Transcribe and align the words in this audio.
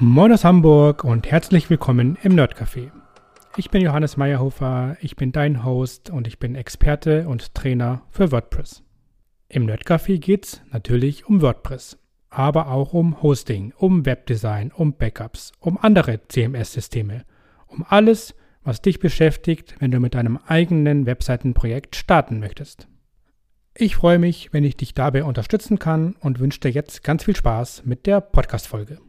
Moin 0.00 0.30
aus 0.30 0.44
Hamburg 0.44 1.02
und 1.02 1.28
herzlich 1.28 1.70
willkommen 1.70 2.16
im 2.22 2.36
Nerdcafé. 2.36 2.92
Ich 3.56 3.68
bin 3.68 3.82
Johannes 3.82 4.16
Meyerhofer, 4.16 4.96
ich 5.00 5.16
bin 5.16 5.32
dein 5.32 5.64
Host 5.64 6.10
und 6.10 6.28
ich 6.28 6.38
bin 6.38 6.54
Experte 6.54 7.26
und 7.26 7.52
Trainer 7.52 8.02
für 8.08 8.30
WordPress. 8.30 8.84
Im 9.48 9.66
Nerdcafé 9.66 10.20
geht's 10.20 10.62
natürlich 10.70 11.26
um 11.26 11.42
WordPress, 11.42 11.98
aber 12.30 12.70
auch 12.70 12.92
um 12.92 13.20
Hosting, 13.24 13.72
um 13.76 14.06
Webdesign, 14.06 14.70
um 14.70 14.92
Backups, 14.92 15.50
um 15.58 15.76
andere 15.78 16.20
CMS-Systeme, 16.28 17.24
um 17.66 17.84
alles, 17.88 18.36
was 18.62 18.80
dich 18.80 19.00
beschäftigt, 19.00 19.74
wenn 19.80 19.90
du 19.90 19.98
mit 19.98 20.14
deinem 20.14 20.36
eigenen 20.46 21.06
Webseitenprojekt 21.06 21.96
starten 21.96 22.38
möchtest. 22.38 22.86
Ich 23.74 23.96
freue 23.96 24.20
mich, 24.20 24.52
wenn 24.52 24.62
ich 24.62 24.76
dich 24.76 24.94
dabei 24.94 25.24
unterstützen 25.24 25.80
kann 25.80 26.14
und 26.20 26.38
wünsche 26.38 26.60
dir 26.60 26.70
jetzt 26.70 27.02
ganz 27.02 27.24
viel 27.24 27.34
Spaß 27.34 27.82
mit 27.84 28.06
der 28.06 28.20
Podcast-Folge. 28.20 29.00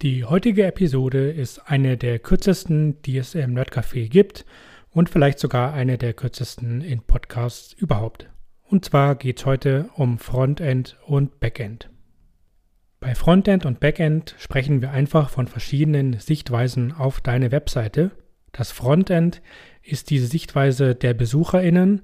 Die 0.00 0.24
heutige 0.24 0.64
Episode 0.64 1.28
ist 1.28 1.68
eine 1.68 1.96
der 1.96 2.20
kürzesten, 2.20 3.02
die 3.02 3.18
es 3.18 3.34
im 3.34 3.52
Nerdcafé 3.52 4.08
gibt 4.08 4.46
und 4.90 5.10
vielleicht 5.10 5.40
sogar 5.40 5.72
eine 5.72 5.98
der 5.98 6.14
kürzesten 6.14 6.82
in 6.82 7.00
Podcasts 7.00 7.72
überhaupt. 7.72 8.30
Und 8.62 8.84
zwar 8.84 9.16
geht 9.16 9.40
es 9.40 9.46
heute 9.46 9.90
um 9.96 10.18
Frontend 10.18 10.96
und 11.04 11.40
Backend. 11.40 11.90
Bei 13.00 13.16
Frontend 13.16 13.66
und 13.66 13.80
Backend 13.80 14.36
sprechen 14.38 14.82
wir 14.82 14.92
einfach 14.92 15.30
von 15.30 15.48
verschiedenen 15.48 16.20
Sichtweisen 16.20 16.92
auf 16.92 17.20
deine 17.20 17.50
Webseite. 17.50 18.12
Das 18.52 18.70
Frontend 18.70 19.42
ist 19.82 20.10
diese 20.10 20.28
Sichtweise 20.28 20.94
der 20.94 21.12
BesucherInnen. 21.12 22.02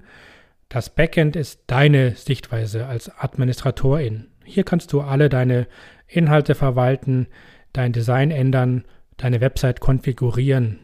Das 0.67 0.93
Backend 0.93 1.37
ist 1.37 1.61
deine 1.67 2.11
Sichtweise 2.15 2.87
als 2.87 3.09
Administratorin. 3.17 4.27
Hier 4.43 4.65
kannst 4.65 4.91
du 4.91 4.99
alle 4.99 5.29
deine 5.29 5.67
Inhalte 6.07 6.55
verwalten, 6.55 7.27
dein 7.77 7.93
Design 7.93 8.31
ändern, 8.31 8.85
deine 9.17 9.41
Website 9.41 9.79
konfigurieren. 9.79 10.79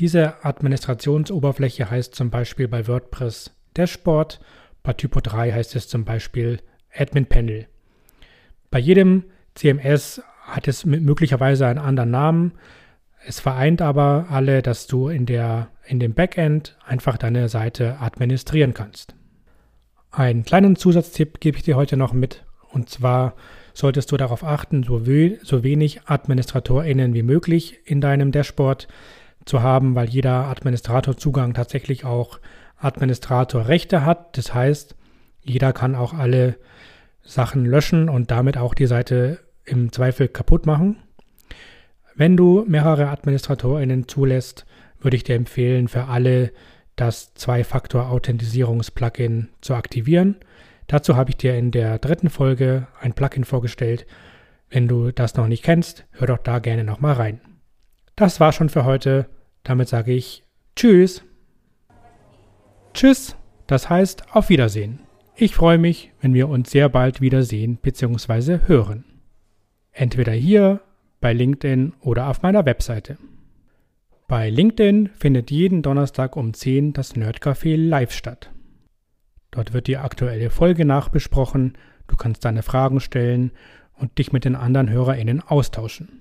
Diese 0.00 0.44
Administrationsoberfläche 0.44 1.90
heißt 1.90 2.14
zum 2.14 2.30
Beispiel 2.30 2.68
bei 2.68 2.86
WordPress 2.86 3.52
Dashboard, 3.74 4.40
bei 4.82 4.92
Typo 4.92 5.20
3 5.20 5.52
heißt 5.52 5.74
es 5.76 5.88
zum 5.88 6.04
Beispiel 6.04 6.60
Admin 6.96 7.26
Panel. 7.26 7.66
Bei 8.70 8.78
jedem 8.78 9.24
CMS 9.54 10.22
hat 10.42 10.68
es 10.68 10.84
möglicherweise 10.84 11.66
einen 11.66 11.78
anderen 11.78 12.10
Namen. 12.10 12.52
Es 13.26 13.40
vereint 13.40 13.82
aber 13.82 14.26
alle, 14.30 14.62
dass 14.62 14.86
du 14.86 15.08
in, 15.08 15.26
der, 15.26 15.68
in 15.84 16.00
dem 16.00 16.14
Backend 16.14 16.78
einfach 16.86 17.18
deine 17.18 17.48
Seite 17.48 17.98
administrieren 18.00 18.72
kannst. 18.72 19.14
Einen 20.10 20.44
kleinen 20.44 20.76
Zusatztipp 20.76 21.40
gebe 21.40 21.58
ich 21.58 21.64
dir 21.64 21.76
heute 21.76 21.96
noch 21.96 22.12
mit, 22.12 22.44
und 22.72 22.90
zwar 22.90 23.34
solltest 23.74 24.12
du 24.12 24.16
darauf 24.16 24.44
achten, 24.44 24.82
so, 24.82 25.06
we 25.06 25.38
so 25.42 25.62
wenig 25.62 26.02
AdministratorInnen 26.06 27.14
wie 27.14 27.22
möglich 27.22 27.80
in 27.84 28.00
deinem 28.00 28.32
Dashboard 28.32 28.88
zu 29.44 29.62
haben, 29.62 29.94
weil 29.94 30.08
jeder 30.08 30.46
Administratorzugang 30.46 31.54
tatsächlich 31.54 32.04
auch 32.04 32.40
Administratorrechte 32.76 34.04
hat. 34.04 34.36
Das 34.36 34.52
heißt, 34.52 34.96
jeder 35.42 35.72
kann 35.72 35.94
auch 35.94 36.12
alle 36.12 36.56
Sachen 37.22 37.64
löschen 37.64 38.08
und 38.08 38.30
damit 38.30 38.58
auch 38.58 38.74
die 38.74 38.86
Seite 38.86 39.38
im 39.64 39.92
Zweifel 39.92 40.28
kaputt 40.28 40.66
machen. 40.66 40.96
Wenn 42.14 42.36
du 42.36 42.64
mehrere 42.66 43.08
AdministratorInnen 43.08 44.08
zulässt, 44.08 44.66
würde 45.00 45.16
ich 45.16 45.24
dir 45.24 45.36
empfehlen, 45.36 45.88
für 45.88 46.04
alle 46.06 46.52
das 46.96 47.34
Zwei-Faktor-Authentisierungs-Plugin 47.34 49.48
zu 49.60 49.74
aktivieren. 49.74 50.36
Dazu 50.88 51.16
habe 51.16 51.30
ich 51.30 51.36
dir 51.36 51.54
in 51.56 51.70
der 51.70 51.98
dritten 51.98 52.30
Folge 52.30 52.88
ein 53.00 53.12
Plugin 53.12 53.44
vorgestellt. 53.44 54.06
Wenn 54.70 54.88
du 54.88 55.12
das 55.12 55.36
noch 55.36 55.46
nicht 55.46 55.62
kennst, 55.62 56.06
hör 56.12 56.26
doch 56.26 56.38
da 56.38 56.58
gerne 56.58 56.82
nochmal 56.82 57.14
rein. 57.14 57.40
Das 58.16 58.40
war 58.40 58.52
schon 58.52 58.70
für 58.70 58.84
heute. 58.84 59.26
Damit 59.62 59.88
sage 59.88 60.12
ich 60.12 60.44
Tschüss. 60.74 61.22
Tschüss, 62.94 63.36
das 63.66 63.90
heißt 63.90 64.34
auf 64.34 64.48
Wiedersehen. 64.48 65.00
Ich 65.36 65.54
freue 65.54 65.78
mich, 65.78 66.10
wenn 66.20 66.34
wir 66.34 66.48
uns 66.48 66.70
sehr 66.70 66.88
bald 66.88 67.20
wiedersehen 67.20 67.76
bzw. 67.76 68.60
hören. 68.66 69.04
Entweder 69.92 70.32
hier, 70.32 70.80
bei 71.20 71.32
LinkedIn 71.32 71.92
oder 72.00 72.28
auf 72.28 72.42
meiner 72.42 72.64
Webseite. 72.64 73.18
Bei 74.26 74.48
LinkedIn 74.48 75.10
findet 75.18 75.50
jeden 75.50 75.82
Donnerstag 75.82 76.36
um 76.36 76.54
10 76.54 76.92
das 76.92 77.14
Nerdcafé 77.14 77.76
live 77.76 78.12
statt. 78.12 78.50
Dort 79.50 79.72
wird 79.72 79.86
die 79.86 79.96
aktuelle 79.96 80.50
Folge 80.50 80.84
nachbesprochen, 80.84 81.76
du 82.06 82.16
kannst 82.16 82.44
deine 82.44 82.62
Fragen 82.62 83.00
stellen 83.00 83.52
und 83.94 84.18
dich 84.18 84.32
mit 84.32 84.44
den 84.44 84.56
anderen 84.56 84.90
HörerInnen 84.90 85.40
austauschen. 85.40 86.20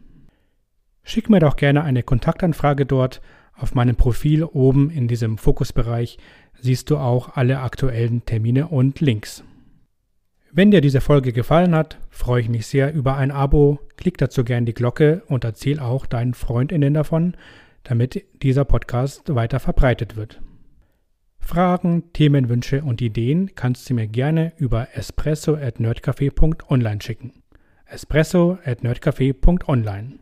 Schick 1.03 1.29
mir 1.29 1.39
doch 1.39 1.55
gerne 1.55 1.83
eine 1.83 2.03
Kontaktanfrage 2.03 2.85
dort. 2.85 3.21
Auf 3.53 3.73
meinem 3.73 3.95
Profil 3.95 4.43
oben 4.43 4.89
in 4.89 5.07
diesem 5.07 5.37
Fokusbereich 5.37 6.17
siehst 6.59 6.89
du 6.89 6.97
auch 6.97 7.35
alle 7.35 7.59
aktuellen 7.59 8.25
Termine 8.25 8.67
und 8.67 8.99
Links. 8.99 9.43
Wenn 10.51 10.71
dir 10.71 10.81
diese 10.81 11.01
Folge 11.01 11.33
gefallen 11.33 11.75
hat, 11.75 11.97
freue 12.09 12.41
ich 12.41 12.49
mich 12.49 12.67
sehr 12.67 12.93
über 12.93 13.15
ein 13.15 13.31
Abo. 13.31 13.79
Klick 13.95 14.17
dazu 14.17 14.43
gerne 14.43 14.65
die 14.65 14.73
Glocke 14.73 15.23
und 15.27 15.43
erzähl 15.43 15.79
auch 15.79 16.05
deinen 16.05 16.33
FreundInnen 16.33 16.93
davon, 16.93 17.35
damit 17.83 18.25
dieser 18.41 18.65
Podcast 18.65 19.33
weiter 19.33 19.59
verbreitet 19.59 20.15
wird. 20.15 20.41
Fragen, 21.47 22.11
Themenwünsche 22.11 22.83
und 22.83 23.01
Ideen 23.01 23.55
kannst 23.55 23.89
du 23.89 23.93
mir 23.93 24.07
gerne 24.07 24.51
über 24.57 24.89
espresso 24.93 25.55
at 25.55 25.79
nerdcafé.online 25.79 27.01
schicken. 27.01 27.31
espresso 27.85 28.57
at 28.65 28.83
nerdcafé.online. 28.83 30.19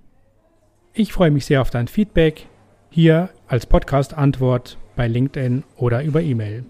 Ich 0.94 1.12
freue 1.12 1.32
mich 1.32 1.48
sehr 1.48 1.62
auf 1.62 1.72
dein 1.72 1.88
Feedback, 1.88 2.46
hier 2.92 3.30
als 3.48 3.66
Podcast-Antwort 3.66 4.78
bei 4.96 5.08
LinkedIn 5.08 5.64
oder 5.78 6.04
über 6.04 6.22
E-Mail. 6.22 6.64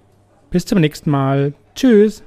Bis 0.51 0.65
zum 0.65 0.79
nächsten 0.79 1.09
Mal. 1.11 1.53
Tschüss! 1.75 2.23